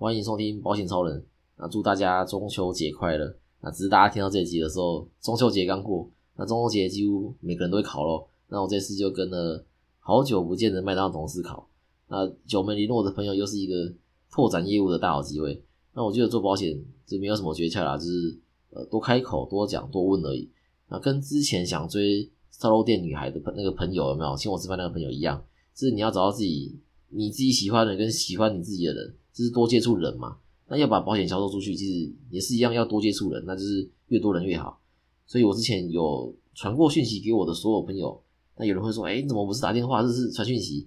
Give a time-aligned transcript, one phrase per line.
[0.00, 1.22] 欢迎收听保险超人。
[1.58, 3.36] 那祝大家中秋节快乐。
[3.60, 6.10] 那只是大家听到这集的时候，中秋节刚过。
[6.38, 8.26] 那中秋节几乎每个人都会烤肉。
[8.48, 9.62] 那我这次就跟了
[9.98, 11.68] 好久不见的麦当劳同事烤。
[12.08, 13.92] 那久没联络的朋友又是一个
[14.32, 15.62] 拓展业务的大好机会。
[15.92, 18.38] 那我觉得做保险就没有什么诀窍啦，就是
[18.70, 20.50] 呃多开口、多讲、多问而已。
[20.88, 25.44] 那跟之前想追烧肉店女孩的朋那个朋友有没有请我吃饭那个朋友一样，
[25.74, 26.80] 就是你要找到自己
[27.10, 30.36] 你自己喜欢的跟喜欢你自己的人，就是多接触人嘛。
[30.68, 34.80] 那要把保险销售出去，其实也是一样，要多接触人，那就是越多人越好。
[35.26, 38.20] 所以我之前有传过讯息给我的所有朋友，
[38.56, 40.86] 那有人会说：“哎，你怎么不是打电话，这是传讯息？”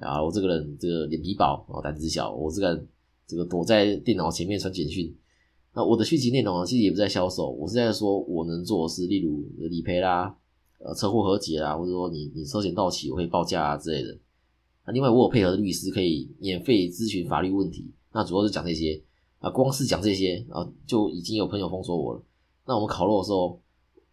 [0.00, 2.84] 啊，我这个人这个脸皮薄，然后胆子小，我这个
[3.26, 5.14] 这个躲在电脑前面传简讯。
[5.74, 10.34] 那我的讯息内容其实也不在销售，我是在说我能做的事，例如理赔啦、
[10.78, 14.16] 呃车祸和解啦，或者说你你车险到期我会报价啊之类的。
[14.90, 19.02] 另外我有配合的律师可以免费咨询法律问题，那主要是讲这些。
[19.40, 22.22] 啊，光是讲这些啊，就已经有朋友封锁我了。
[22.66, 23.58] 那我们烤肉的时候，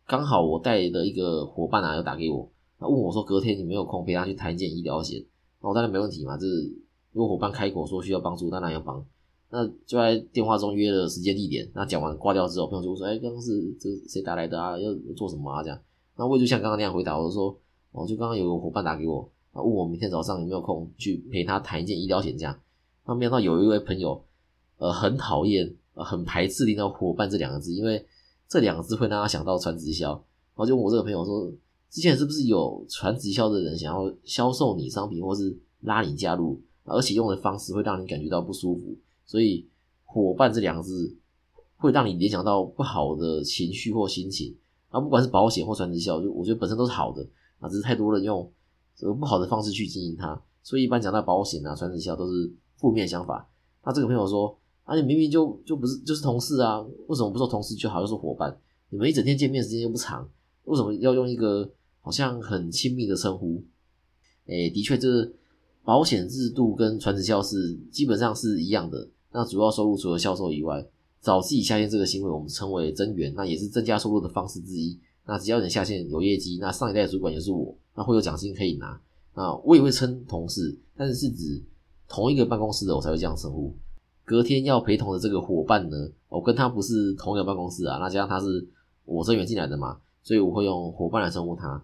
[0.07, 5.21] 刚好我带的一个伙伴啊，又打给我，他问我说，隔天你没有空陪他去谈一件医疗险？
[5.61, 6.73] 那我当然没问题嘛，就是
[7.11, 9.05] 如果伙伴开口说需要帮助，当然要帮。
[9.49, 11.69] 那就在电话中约了时间地点。
[11.73, 14.79] 那讲完挂掉之后，朋友就说，哎，刚刚是这谁打来的啊？
[14.79, 15.61] 要做什么啊？
[15.61, 15.77] 这样。
[16.15, 17.53] 那我就像刚刚那样回答，我说，
[17.91, 22.57] 哦，就刚刚有个伙伴打给我，啊，问我明天早上有没有空去陪他谈一件医疗险这样。
[23.07, 24.23] 那没想到有一位朋友。
[24.79, 28.05] 呃，很讨厌，呃，很排斥听到“伙伴”这两个字，因为
[28.47, 30.11] 这两个字会让他想到传直销。
[30.11, 31.51] 然后就问我这个朋友说，
[31.89, 39.65] 之前是不是有传直销的人想要销售你商品，或是拉你加入，而且用的方式会让你感觉到不舒服，所以
[40.05, 41.17] “伙伴”这两个字
[41.77, 44.55] 会让你联想到不好的情绪或心情。
[44.89, 47.27] 啊不管是保险或传直销，就我觉得本身都是好的，
[47.59, 48.47] 啊，只是太多人用
[48.97, 53.47] 这个不好的方式去经营它，所以一般讲到保险啊、传直销都是负面想法。
[53.85, 54.57] 那这个朋友说。
[54.87, 58.57] 啊，你明明就就不是就是同事啊，为什么不说同事就好，又是伙伴？
[58.89, 60.25] 你们一整天见面时间又不长，
[60.63, 61.69] 为什么要用一个
[61.99, 63.61] 好像很亲密的称呼？
[64.45, 65.29] 哎，的确，这
[65.83, 69.09] 保险制度跟传直销是基本上是一样的。
[69.33, 70.87] 那主要收入除了销售以外，
[71.19, 74.97] 找自己下线这个行为，我们称为增援，那也是增加收入的方式之一。
[75.25, 79.01] 那只要你下线有业绩，那上一代主管也是我，那会有奖金可以拿。
[79.33, 81.61] 那我也会称同事，但是是指
[82.07, 83.75] 同一个办公室的我才会这样称呼。
[84.23, 88.67] 隔天要陪同的这个伙伴呢，我跟他不是同一个办公室啊，那加上他是
[89.05, 91.83] 我增援进来的嘛，所以我会用伙伴来称呼他。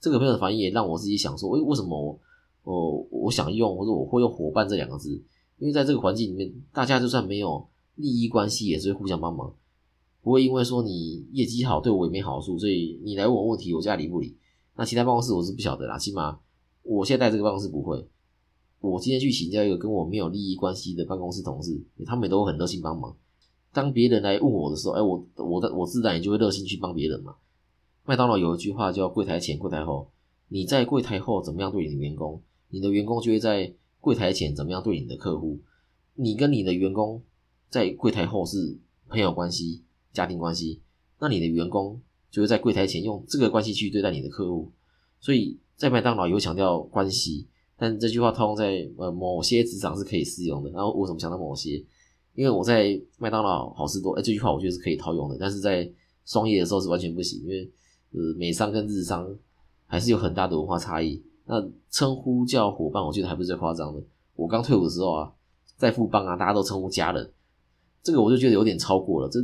[0.00, 2.18] 这个朋友的反应也让我自己想说，为为什么
[2.64, 5.10] 我我想用或者我会用伙伴这两个字？
[5.58, 7.66] 因为在这个环境里面，大家就算没有
[7.96, 9.52] 利益关系，也是会互相帮忙，
[10.22, 14.36] 不会因为说你业绩好对我也没好处，所以你来问我问题，我家理不理。
[14.76, 16.38] 那其他办公室我是不晓得啦，起码
[16.82, 18.08] 我现在在这个办公室不会。
[18.80, 23.14] 我今天去请教一个跟我没有利益关系的办公室同事，他们也都很热心帮忙。
[23.72, 27.36] 当别人来问我的时候，哎，我我的我自然也就会热心去帮别人嘛。
[28.06, 30.10] 麦当劳有一句话叫“柜台前，柜台后”。
[30.48, 35.60] 你在柜台后怎么样对你的员工，你的员工就会在柜台前怎么样对你的客户。
[36.14, 37.22] 你跟你的员工
[37.68, 40.80] 在柜台后是朋友关系、家庭关系，
[41.20, 42.00] 那你的员工
[42.30, 44.70] 就是在柜台前用这个关系去对待你的客户。
[45.18, 47.46] 所以在麦当劳有强调关系。
[47.76, 50.70] 但这句话套用在呃某些职场是可以适用的。
[50.70, 51.82] 然后为什么想到某些？
[52.34, 55.36] 因为我在麦当劳、好事多，哎，这句话我觉得是可以套用的。
[55.40, 55.90] 但是在
[56.24, 57.70] 双业的时候是完全不行，因为
[58.12, 59.26] 呃美商跟日商
[59.86, 61.22] 还是有很大的文化差异。
[61.46, 61.60] 那
[61.90, 64.00] 称呼叫伙伴，我觉得还不是最夸张的。
[64.36, 65.32] 我刚退伍的时候啊，
[65.76, 67.32] 在富邦啊，大家都称呼家人，
[68.02, 69.28] 这个我就觉得有点超过了。
[69.28, 69.40] 这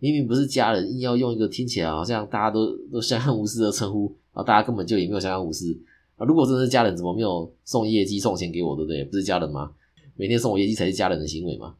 [0.00, 5.78] 明明不是家人，硬要用一个听起来好像大家都都相安无事的称呼，然后大家根本就也没有相安无事。
[6.16, 9.04] 啊，如果真的是家人，怎么没有送业绩、送钱给我，对不对？
[9.04, 9.70] 不是家人吗？
[10.16, 11.74] 每天送我业绩才是家人的行为嘛？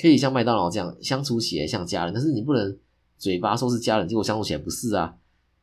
[0.00, 2.76] 可以像麦当劳这样相处起来像家人，但是你不能
[3.18, 5.14] 嘴巴说是家人，结果相处起来不是啊。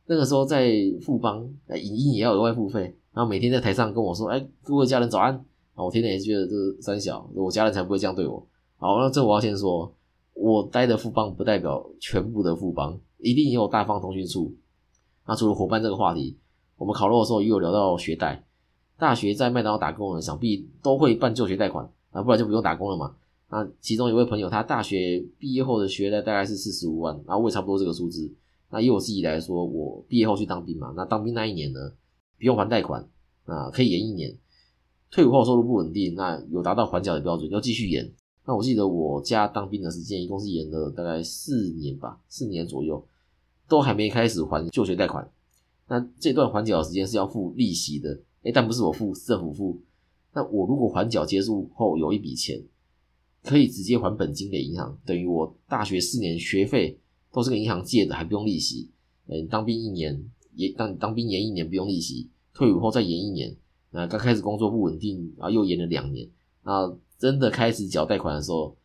[0.06, 5.34] 那个时候在富邦，影音也要额外付费，然后每天在台上跟我说：“哎，各位家人早安。”
[5.74, 8.44] 啊，我天天也觉得这三小，我家人才不会这样对我。
[8.78, 9.94] 好，那这我要先说，
[10.38, 14.54] 我待的富邦不代表全部的富邦，一定也有大方通讯处。
[15.26, 16.38] 那除了伙伴这个话题。
[16.80, 18.44] 我们考落的时候也有聊到学贷，
[18.96, 23.16] 大学在麦当劳打工的想必都会办就学贷款啊，不然就不用打工了嘛。
[23.50, 28.32] 那其中一位朋友，他大学毕业后的学贷大概是四十五万，然后我也差不多这个数字。
[28.70, 31.80] 那以我自己来说，我毕业后去当兵嘛，那当兵那一年呢，
[32.38, 33.04] 不用还贷款
[33.46, 34.32] 啊，可以延一年。
[35.10, 38.08] 退伍后收入不稳定，那有达到还缴的标准，要继续延。
[38.48, 43.04] 那我记得我家当兵的时间一共是延了大概四年吧，四年左右，
[43.68, 45.30] 都还没开始还就学贷款。
[45.86, 49.78] 那这段还缴的时间是要付利息的，哎，但不是我付，政府付。
[50.32, 52.62] 那我如果还缴结束后有一笔钱，
[53.42, 56.98] 可以直接还本金给银行，等于我大学四年学费
[57.30, 58.88] 都是跟银行借的，还不用利息。
[59.26, 60.24] 嗯，当兵一年
[60.54, 63.54] 也当当兵延一年不用利息，退伍后再延一年。
[63.90, 66.26] 那刚开始工作不稳定啊，又延了两年。
[66.62, 68.76] 那真的开始缴贷款的时候，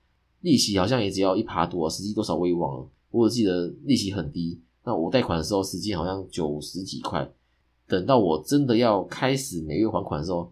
[0.41, 2.87] 利息好像也只要一趴多，实际多少我也忘了。
[3.11, 4.59] 我记得利息很低。
[4.85, 7.29] 那我贷款的时候，实际好像九十几块。
[7.87, 10.51] 等到我真的要开始每月还款的时候，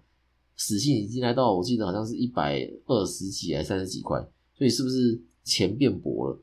[0.55, 4.19] 死性已经来到，我记得好像是一百二十几还三十几块。
[4.53, 6.39] 所以是不是钱变薄了？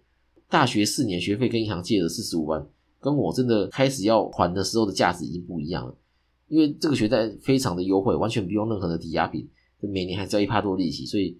[0.50, 2.66] 大学四年学费跟银行借的四十五万，
[3.00, 5.94] 跟我真的开始要还的时候的价值已经不一样了。
[6.48, 9.48] 因为这个学贷非常的优惠，完全不用任何的抵押品，
[9.80, 11.36] 每年还交一趴多利息，所以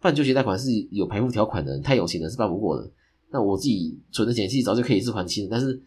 [0.00, 2.90] 办就学贷款是有排付条款的，太有钱的是办不过的。
[3.30, 5.80] 那我自己存的钱其实早就可以是还清，但是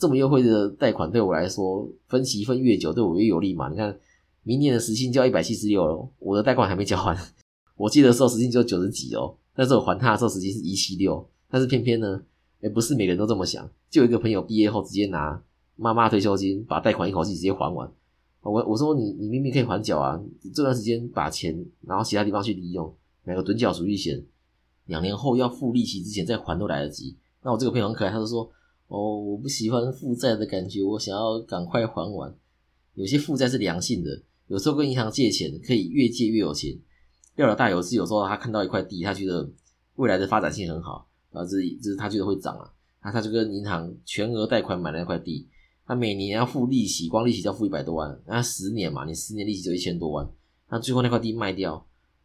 [0.00, 3.68] 这么优惠的贷款对我来说，分期分越久对我越有利嘛。
[3.68, 3.96] 你看，
[4.42, 7.16] 明年的时薪交一百七十六了，我的贷款还没交完，
[7.76, 12.20] 我记得时候时薪只有九十几哦，但是我还他的时候时薪是一七六，但是偏偏呢，
[12.62, 15.42] 哎，不是每个人都这么想，就有一个朋友毕业后直接拿
[15.76, 17.90] 妈妈退休金把贷款一口气直接还完。
[18.42, 20.18] 我我说你你明明可以还缴啊，
[20.54, 22.94] 这段时间把钱然后其他地方去利用，
[23.24, 24.24] 买个趸缴储蓄险，
[24.86, 27.16] 两年后要付利息之前再还都来得及。
[27.42, 28.50] 那我这个朋友很可爱，他就说
[28.86, 32.34] 哦，我不喜欢负债的感觉，我想要赶快还完。
[32.94, 36.78] 有些负债是良性的，有时候跟银行借钱可以越借越有钱。
[37.36, 39.48] 廖老大有次有时候他看到一块地，他觉得
[39.96, 45.46] 未来的发展性很好，啊，这这是他觉得会涨啊，那他就跟银行全额贷款买了那块地。
[45.88, 50.28] 他每年要付利息，光利息就要付一百多万，那十年嘛，你十年利息就一千多万。
[50.68, 51.82] 那最后那块地卖掉，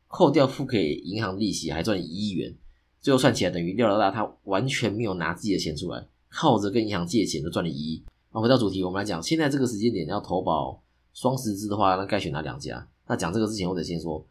[0.09, 2.53] 扣掉付给银行利息，还赚一亿元。
[2.99, 8.03] 最后算起来，等于廖老大他完全没有拿自己的钱出来，靠着跟银行借钱就赚了一亿。
[8.33, 10.83] 那回到主题，我们来讲，现在这个时间点要投保
[11.13, 12.85] 双十支的话，那该选哪两家？
[13.07, 14.25] 那讲这个之前，我得先说，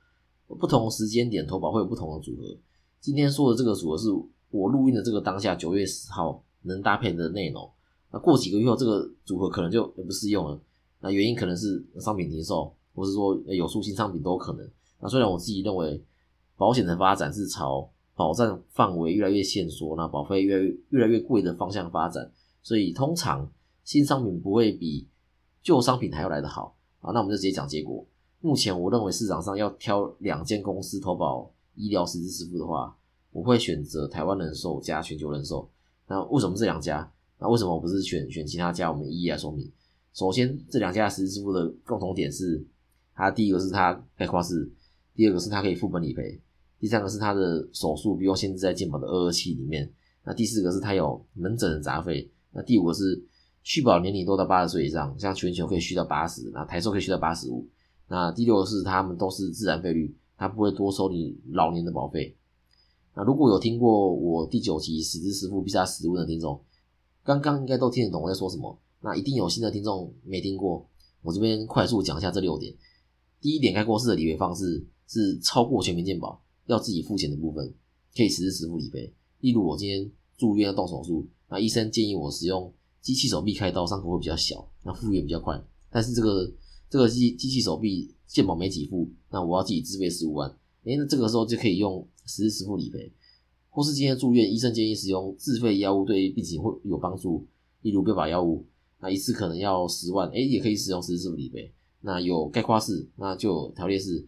[0.46, 2.54] 不同时间点投保会有不同的组合。
[3.00, 4.10] 今天说的这个组合是
[4.50, 7.70] 我录音的这个当下九月十号能搭配的内容。
[8.12, 10.60] 那过几个月后，这个组合可能就不适用了。
[11.00, 14.70] 那原因可能是商品停售，或是说有出新商品都有可能。
[15.00, 16.00] 那虽然我自己认为
[16.56, 22.30] 保险的发展是朝保障范围越来越限缩，那保费越来越越来越贵的方向发展，
[22.62, 23.50] 所以通常
[23.82, 25.08] 新商品不会比
[25.62, 27.10] 旧商品还要来得好啊。
[27.12, 28.04] 那我们就直接讲结果。
[28.40, 32.94] 目前我认为市场上要挑两间公司投保医疗实质支付的话，
[33.30, 35.68] 我会选择台湾人寿加全球人寿。
[36.06, 37.10] 那为什么这两家？
[37.42, 38.90] 那为什么我不是选选其他家？
[38.90, 39.68] 我们一一来说明。
[40.14, 42.64] 首先，这两家实时支付的共同点是，
[43.16, 44.70] 它第一个是它概括式，
[45.12, 46.40] 第二个是它可以副本理赔，
[46.78, 49.90] 第三个是它的手术不用限制在健保的二二七里面，
[50.22, 53.20] 那第四个是它有门诊的杂费，那第五个是
[53.64, 57.66] 续保年龄都到八十岁以上，像全球可以续到八十，那台寿可以续到八十五，
[58.06, 62.36] 那第六个是他们都是自然费率，它不会多收你老年的保费。
[63.16, 66.60] 那如果有听过我第九集实支支付必杀十问的听众。
[67.24, 70.86] 刚刚应该都听得懂我在说什么，那一定有新的听众没听过。
[71.22, 72.74] 我这边快速讲一下这六点。
[73.40, 77.72] 第一点，该过世的理赔方式是超过全民健保要自己付钱的部分，
[78.16, 79.12] 可以实时支付理赔。
[79.40, 85.60] 例如我今天住院要动手术，那医生建议我使用机器手臂开刀，伤口会比较小，那复原比较快。
[85.90, 86.52] 但是这个
[86.90, 90.48] 这个机机器手臂健保没给付，那我要自己自费十五万，
[90.84, 93.12] 诶，那这个时候就可以用实时支付理赔。
[93.74, 97.42] 或是今天住院，医生建议使用自费药物对病情会有帮助，
[97.80, 98.66] 例如标靶药物，
[99.00, 101.72] 那一次可能要十万，哎，也可以使用实时支付理赔。
[102.02, 104.26] 那有概括式，那就条例式，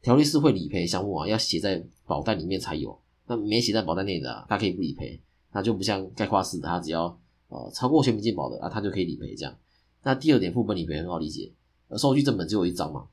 [0.00, 2.98] 条例式会理赔项目啊，要写在保单里面才有。
[3.26, 5.20] 那没写在保单内的，啊，它可以不理赔，
[5.52, 7.14] 那就不像概括式的，它只要
[7.48, 9.54] 呃超过全民健保的啊，它就可以理赔这样。
[10.02, 11.52] 那第二点，副本理赔很好理解，
[11.98, 13.06] 收据正本只有一张嘛，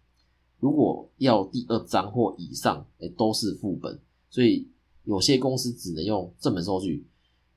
[0.61, 3.99] 如果要第二张或以上，哎，都是副本，
[4.29, 4.65] 所以。
[5.09, 7.03] 有些公司只能用正本收据，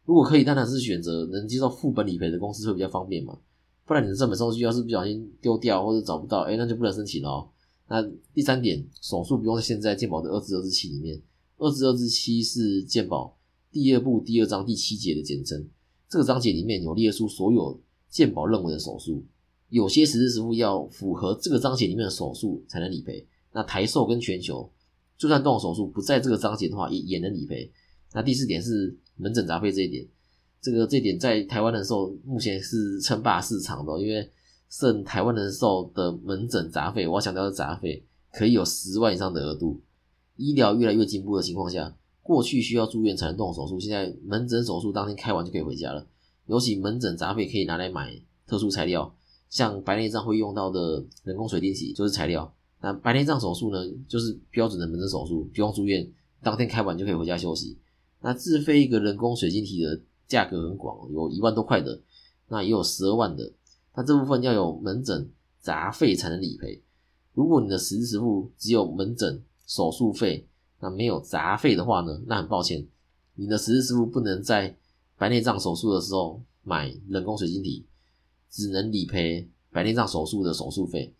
[0.07, 3.39] 如果可以，当然是选择能接受副本理赔的公司会比较方便嘛。
[3.85, 7.47] 不然你的正本收据要是不小心丢掉或者找不到，哎，那就不能申请了。
[7.89, 11.21] 那第三点，手术不用现在健保的二至二至七里面，
[11.59, 13.37] 二至二至七是健保
[13.71, 15.69] 第二部第二章第七节的简称，
[16.09, 17.79] 这个章节里面有列出所有
[18.09, 19.23] 健保认为的手术，
[19.69, 23.27] 有些实质支付要符合这个章节里面的手术才能理赔。
[23.53, 24.71] 那台寿跟全球。
[25.23, 27.71] 就算动手术不在这个章节的话，也也能理赔。
[28.13, 30.05] 那第四点是门诊杂费这一点，
[30.61, 34.29] 这个这点在台湾人寿目前是称霸市场的，因为
[34.69, 39.81] 剩台湾人寿的门诊杂费，我要强调的杂费可以有十万以上的额度。
[40.35, 46.05] 医疗越来越进步的情况下，过去需要住院才能动手术，现在门诊手术当天开完就可以回家了。
[46.47, 49.15] 尤其门诊杂费可以拿来买特殊材料，
[49.49, 52.53] 像白内障会用到的人工水滴体就是材料。
[52.83, 56.07] 那白内障手术呢，就是标准的门诊手术，不用住院，
[56.43, 57.79] 当天开完就可以回家休息。
[58.21, 62.01] 那自费一个人工水晶体的价格很广，有一万多块的，
[62.49, 63.53] 那也有十二万的。
[63.95, 66.83] 那这部分要有门诊杂费才能理赔。
[67.35, 70.49] 如果你的实支付只有门诊手术费，
[70.81, 72.21] 那没有杂费的话呢？
[72.27, 72.85] 那很抱歉，
[73.37, 74.77] 你的实支付不能在
[75.17, 77.87] 白内障手术的时候买人工水晶体，
[78.51, 81.15] 只能理赔白内障手术的手术费。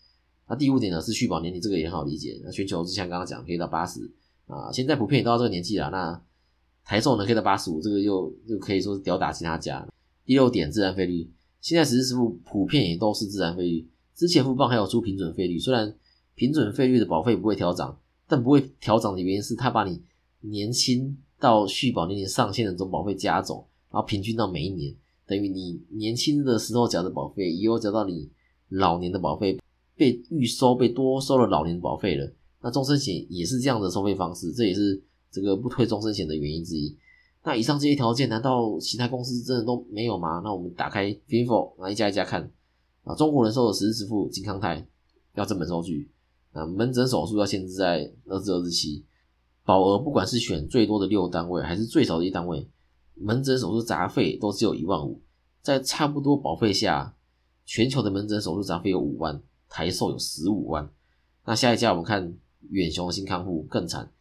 [0.53, 2.39] 那第五点呢是续保年龄，这个也很好理解。
[2.45, 4.03] 那全球就像刚刚讲，可以到八十
[4.47, 5.89] 啊，现在普遍也到这个年纪了。
[5.89, 6.23] 那
[6.85, 9.89] 台寿呢可以到八十五，这个又又可以说是吊打其他家。
[10.27, 11.31] 第六点，自然费率，
[11.63, 13.89] 现在实支付普遍也都是自然费率。
[14.15, 15.97] 之前富邦还有出平准费率，虽然
[16.35, 20.03] 平准费率的保费不会调涨，但不会调涨的原因是它把你
[20.41, 24.95] 年轻到续保年龄上限的总保费加总，然后平均到每一年，
[25.25, 28.29] 等于你年轻的时候缴的保费，以后缴到你
[28.69, 29.59] 老年的保费。
[29.97, 36.97] 被预收被多收了老年保费了，那终身险也是这样的收费方式，这也是这个不推终身险的原因之一。
[37.45, 40.41] 那以上这些条件，难道其他公司真的都没有吗？
[40.45, 42.49] 那我们打开 Finfo，那一家一家看
[43.03, 43.15] 啊。
[43.17, 44.87] 中国人寿的实时支付金康泰
[45.35, 46.09] 要正本收据，
[46.53, 49.05] 啊，门诊手术要限制在二至二十七，
[49.65, 52.69] 保额不管是选最多的六单位还是最少的一单位，
[53.15, 55.21] 门诊手术杂费都只有一万五，
[55.63, 57.17] 在差不多保费下，
[57.67, 59.43] 全球的门诊手术杂费有五万。
[59.73, 60.87] 台寿有十五万，
[61.47, 62.31] 那下一家我们看
[62.69, 64.13] 远雄新康复更惨，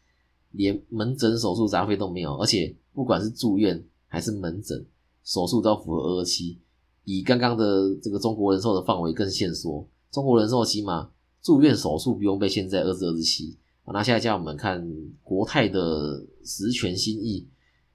[0.52, 4.86] 连门诊手术杂费都没有，而且不管是住院还是门诊
[5.26, 6.58] 手术都要符合二二七，
[7.04, 9.86] 比刚刚的这个中国人寿的范围更限缩。
[10.10, 13.58] 中国人寿起码住院手术不用被限在二至二十七。
[13.94, 14.90] 那下一家我们看
[15.22, 17.46] 国泰的十全新意，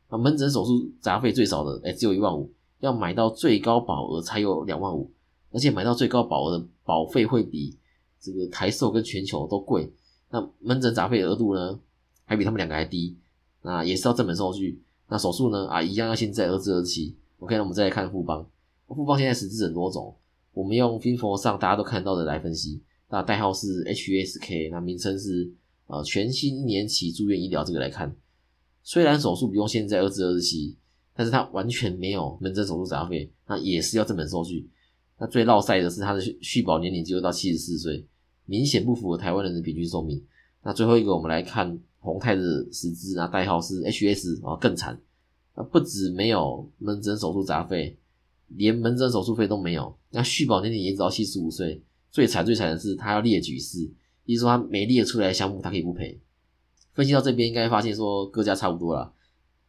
[0.08, 5.10] 啊门诊手术杂费最少的哎只有一万五，要买到最高保额才有两万五。
[5.52, 7.76] 而且买到最高保额的保费会比
[8.18, 9.92] 这个台寿跟全球都贵，
[10.30, 11.78] 那门诊杂费额度呢，
[12.24, 13.16] 还比他们两个还低，
[13.62, 14.80] 那也是要正本收据。
[15.08, 17.16] 那手术呢，啊，一样要先在二至二期。
[17.38, 18.48] OK，那我们再来看富邦，
[18.88, 20.16] 富邦现在实质很多种，
[20.52, 25.52] 我们用 Finfor 上大家都看到的来分析，那代号是 HSK，那名称是
[25.86, 28.16] 呃全新一年期住院医疗这个来看，
[28.82, 30.76] 虽然手术不用现在二至二期，
[31.14, 34.68] 但是它完全没有门诊手术杂费，那也是要正本收据。
[35.18, 38.06] 那最落赛的是它的续保年龄只有到七十四岁，
[38.44, 40.22] 明显不符合台湾人的平均寿命。
[40.62, 42.42] 那最后一个，我们来看宏泰的
[42.72, 45.00] 实质啊，代号是 HS 啊，更惨。
[45.54, 47.96] 那不止没有门诊手术杂费，
[48.48, 49.96] 连门诊手术费都没有。
[50.10, 51.80] 那续保年龄也只到七十五岁，
[52.10, 53.88] 最惨最惨的是他要列举式，
[54.24, 56.18] 意思说他没列出来项目，他可以不赔。
[56.92, 59.12] 分析到这边，应该发现说各家差不多了。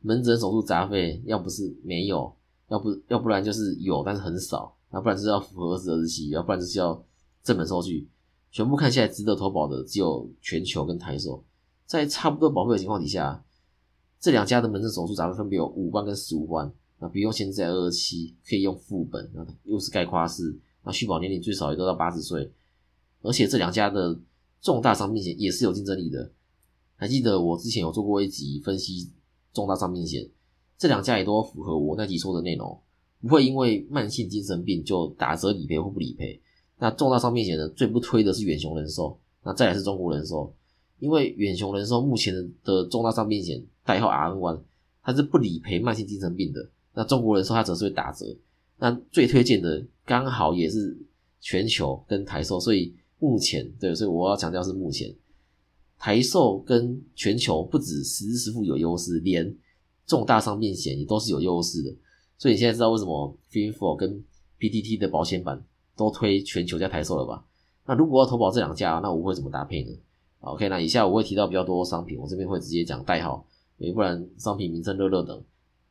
[0.01, 2.33] 门诊手术杂费要不是没有，
[2.69, 4.76] 要不要不然就是有，但是很少。
[4.89, 7.03] 那不然就是要符合二十二日期，要不然就是要
[7.43, 8.07] 正本收据，
[8.51, 11.43] 全部看下来值得投保的只有全球跟台寿，
[11.85, 13.43] 在差不多保费的情况底下，
[14.19, 22.51] 这两家的门诊手术杂费分别有五万跟十五万，那不用现在二二七，可以用副本，那又是概括式，那续保年龄最少也都到八十岁，
[23.21, 24.17] 而且这两家的
[24.61, 26.31] 重大伤病险也是有竞争力的，
[26.95, 29.11] 还记得我之前有做过一集分析
[29.53, 30.29] 重大伤病险，
[30.77, 32.79] 这两家也都符合我那集说的内容。
[33.21, 36.39] 不会因为慢性精神病就打折理赔或不理赔。
[36.79, 37.67] 那重大伤病险呢？
[37.69, 40.53] 最不推的是远雄人寿，那再来是中国人寿。
[40.99, 42.33] 因为远雄人寿目前
[42.63, 44.59] 的重大伤病险代号 R N One，
[45.03, 46.69] 它是不理赔慢性精神病的。
[46.93, 48.25] 那中国人寿它则是会打折。
[48.77, 50.95] 那最推荐的刚好也是
[51.41, 55.13] 全球跟台寿，所以目前对，所以我要强调是目前
[55.97, 59.51] 台寿跟全球不止实时付有优势，连
[60.05, 61.95] 重大伤病险也都是有优势的。
[62.37, 64.23] 所以你现在知道为什么 Finfor 跟
[64.59, 65.63] PTT 的保险版
[65.95, 67.43] 都推全球加台售了吧？
[67.85, 69.91] 那如果要投保这两家，那我会怎么搭配呢
[70.41, 73.45] ？OK，那以下我会提到比较多商品，我这边会直接讲代号，
[73.77, 75.41] 要不然商品名称热热等。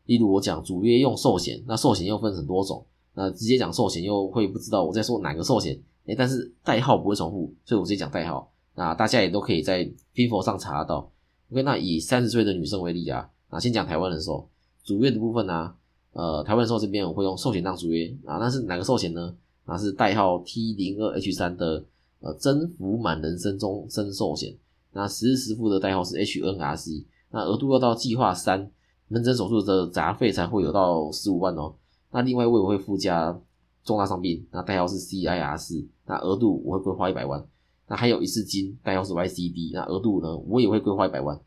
[0.04, 2.84] 例如我讲主约用寿险，那寿险又分很多种，
[3.14, 5.76] 那直接讲寿险又会不知道我在说哪个寿险，
[6.06, 8.50] 哎，但是代号不会重复，所以我直接讲代号。
[8.74, 11.10] 那大家也都可以在 Finfor 上查得到。
[11.50, 14.48] OK，那以三十岁的女生为例啊，那先讲台湾人寿
[14.84, 15.74] 主约的部分呢。
[16.16, 19.36] 呃，台湾寿这边我会用寿险当主约啊，那是哪个寿险呢？
[19.66, 21.84] 那是代号 T 零二 H 三的
[22.20, 24.56] 呃增幅满人生终身寿险，
[24.94, 28.70] 那实时付的代号是 HNRC，那额度要到计划三
[29.08, 31.74] 门诊手术的杂费才会有到十五万哦。
[32.10, 33.38] 那另外我也会附加
[33.84, 37.46] 重大伤病，那代号是 CIR 四，那额度我会规划一百万。
[37.88, 41.38] 那还有一次金，代号是 YCD，那额度呢我也会规划一百万。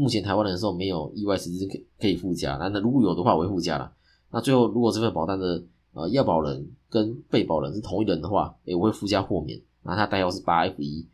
[0.00, 3.92] 目前台湾人寿没有意外实质可可以附加，那那如果有的话我会附加了。
[4.30, 11.06] 那最后如果这份保单的呃要保人跟被保人是同一人的话，诶我会附加豁免，那它代号是八 F 一，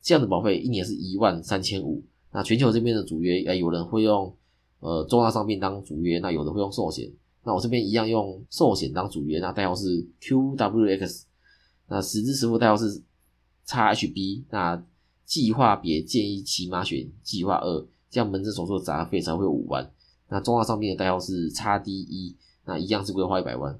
[0.00, 2.02] 这样的保费一年是一万三千五，
[2.32, 4.34] 那全球这边的主约，哎，有人会用
[4.80, 7.12] 呃重大伤病当主约，那有的会用寿险。
[7.42, 11.24] 那我这边一样用寿险当主约，那代号是 QWX，
[11.88, 13.02] 那实支实付代号是
[13.66, 14.82] XHB，那
[15.26, 19.90] 计划别建议起码选计划二，这样门诊手术的杂费才会五万。
[20.28, 23.76] 那重大伤病的代号是 XDE，那一样是规划一百万。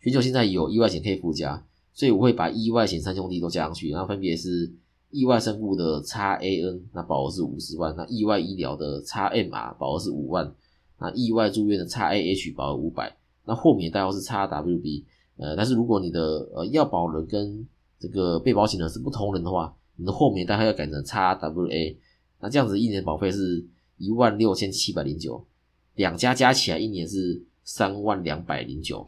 [0.00, 1.62] 全球现在有意外险可以附加，
[1.92, 4.72] 所以我会把意外险三兄弟都加上去，然后分别是
[5.10, 10.50] 意外身故的 XAN，那保额是五十万；那意外医疗的 XMR 保额是五万；
[10.98, 13.14] 那意外住院的 XAH 保额五百。
[13.44, 15.04] 那豁免代号是 XWB，
[15.36, 17.66] 呃，但是如果你的呃要保人跟
[17.98, 21.96] 这个被保险人是不同人的话，你的豁免代号要改成 XWA，
[22.40, 23.64] 那这样子一年保费是
[23.98, 25.46] 一万六千七百零九，
[25.94, 29.06] 两家加起来一年是三万两百零九。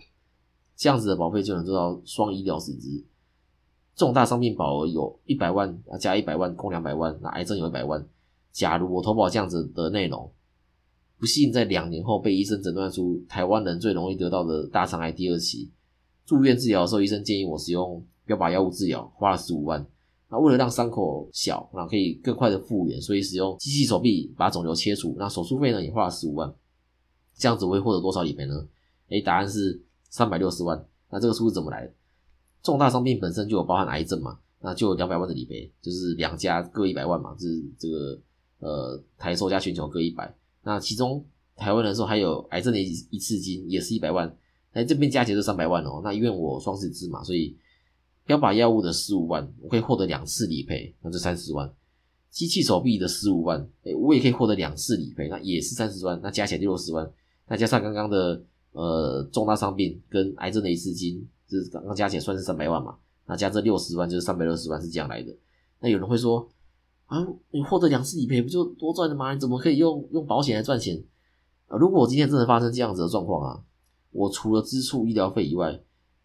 [0.76, 3.04] 这样子的保费就能做到双医疗实支，
[3.94, 8.04] 重大伤病保额有一百万啊，加一百万共两百万，那癌症有一百万。
[8.50, 10.30] 假如我投保这样子的内容，
[11.18, 15.70] 不幸在两年后被医生诊断出台湾人最容易得到的大肠癌第二期，
[16.26, 19.86] 住院治疗的时候，医生建议我使用标靶药物治疗，花了十五万。
[20.32, 26.52] 那为了让伤口小，那可以更快的复原，所以使用机器手臂把肿瘤切除，那手术费呢也花了十五万。
[27.36, 28.66] 这样子我会获得多少理赔呢？
[29.10, 29.80] 诶，答案是。
[30.14, 31.92] 三百六十万，那这个数字怎么来的？
[32.62, 38.20] 重大伤病本身就有包含癌症嘛，那就有两百万的理赔，就是两家各一百万嘛，就是这个
[38.58, 40.36] 呃台寿加全球各一百。
[40.62, 41.24] 那其中
[41.56, 44.36] 台湾人寿还有癌症的一一次金也是一百万，
[44.72, 46.02] 哎这边加起来是三百万哦。
[46.04, 47.56] 那因为我双十字嘛，所以
[48.36, 51.72] 标靶药物的十五万我可以获得两次理赔，那是三十万。
[52.30, 57.10] 机器手臂的十五万，哎我也可以获得两次理赔，那也是三十万，那加起来六十万。
[57.48, 58.42] 那加上刚刚的。
[58.74, 62.96] 呃，重大伤病跟癌症的一次金，就是刚刚加起来算是三百万嘛，
[63.26, 65.30] 那加这六十万就是三百六十万是这样来的。
[65.80, 66.48] 那有人会说，
[67.04, 67.18] 啊，
[67.50, 69.34] 你获得两次理赔不就多赚了吗？
[69.34, 71.04] 你怎么可以用用保险来赚钱？
[71.66, 73.62] 啊，如果我今天真的发生这样子的状况啊，
[74.10, 75.78] 我除了支出医疗费以外，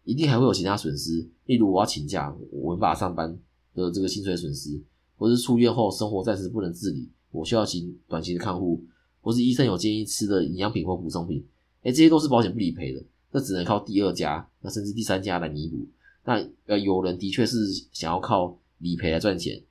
[0.08, 3.38] 一定还会有其他损失，例如我要请假，我无法上班
[3.74, 4.80] 的这个薪水损失，
[5.18, 8.82] 或是出院后生活暂时不能自理，我需要请短期的看护，
[9.20, 11.44] 或是医生有建议吃的营养品或补充品。
[11.82, 15.86] 哎，这些都是保险不理赔的，那只能靠第二家，那甚至第三家来弥补。
[16.24, 19.62] 那呃，有人的确是想要靠理赔来赚钱，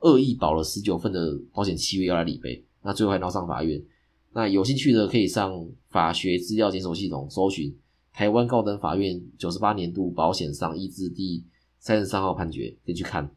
[0.00, 3.82] 恶意保了十九份的保险契约要来理赔，那最后还闹上法院。
[4.34, 7.74] 那有兴趣的可以上法学资料检索系统搜寻
[8.16, 11.44] 台湾高等法院九十八年度保险上一字第
[11.78, 13.30] 三十三号判决，可以去看。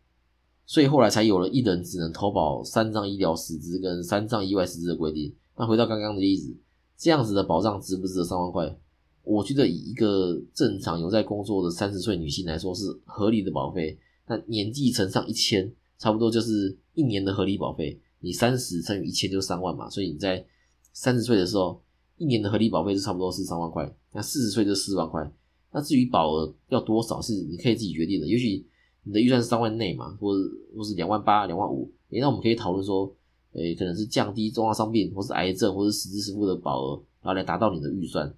[0.66, 5.36] 所以后来才有了一人只能投保三张医疗实支跟三张意外实支的规定。
[5.58, 6.56] 那回到刚刚的例子。
[6.98, 8.78] 这样子的保障值不值得三万块？
[9.24, 13.98] 我觉得以一个正常有在工作的三十岁女性来说是合理的保费。
[14.28, 18.00] 那年纪乘上一千，差不多就是一年的合理保费。
[18.20, 20.46] 你三十乘以一千就三万嘛，所以你在
[20.92, 21.82] 三十岁的时候，
[22.20, 23.92] 一年的合理保费是差不多是三万块。
[24.14, 25.28] 那四十岁就四万块。
[25.72, 28.28] 那至于保额要多少，是你可以自己决定的。
[28.28, 28.64] 也许
[29.04, 30.40] 你的预算是三万内嘛，或者
[30.78, 33.12] 或是两万八、两万五，诶，那我们可以讨论说。
[33.54, 38.32] 诶，可能是降低重大伤病，或是癌症，或是实支实付的保额，然后来达到你的预算。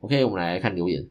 [0.00, 1.08] OK，我们来看留言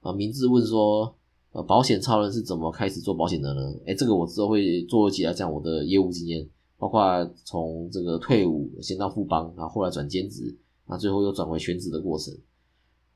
[0.00, 0.10] 啊。
[0.14, 1.14] 名字问说，
[1.52, 3.60] 呃，保险超人是怎么开始做保险的呢？
[3.84, 10.56] 诶，这个我之后会做一集来讲我的业务经验，包括从这个退伍先到富邦，然后后来转兼职，
[10.90, 12.36] 那最后又转为全职的过程。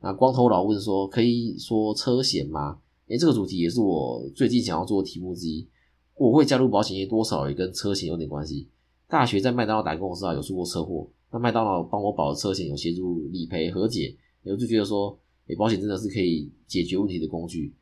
[0.01, 2.79] 那光头佬问说，可以说车险吗？
[3.09, 5.67] 诶，这个主题也是我最近想要做的题目之一。
[6.15, 8.69] 我会加入保险业，多少也跟车险有点关系。
[9.09, 17.75] 大学在麦当劳打工的时候有出过车祸，那麦当劳帮我保的车险有协助理赔和解，我就觉得说，诶，保险真的是可以解决问题的工具。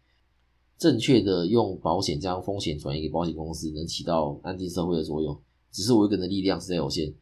[0.79, 5.39] 正确的用保险将风险转移给保险公司，能起到安定社会的作用。
[5.71, 7.13] 只是我一个人的力量实在有限。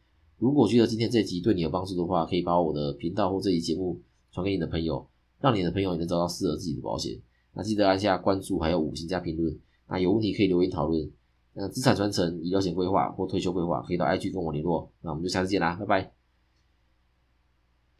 [0.41, 4.01] 如果觉得今天这集对你有帮助的话，可以把我的频道或这集节目
[4.31, 5.05] 传给你的朋友，
[5.39, 7.15] 让你的朋友也能找到适合自己的保险。
[7.53, 9.55] 那记得按下关注，还有五星加评论。
[9.87, 11.07] 那有问题可以留言讨论。
[11.53, 14.91] 那资产传承、医疗险规划或退休规划，可以到 IG 跟我联络。
[15.01, 16.20] 那我们就下次见啦，拜拜。